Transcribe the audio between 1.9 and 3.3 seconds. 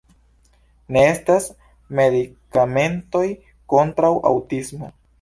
medikamentoj